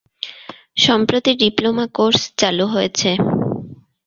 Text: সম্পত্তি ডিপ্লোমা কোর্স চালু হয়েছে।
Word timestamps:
সম্পত্তি 0.77 1.31
ডিপ্লোমা 1.41 1.85
কোর্স 1.97 2.21
চালু 2.39 2.65
হয়েছে। 2.67 3.09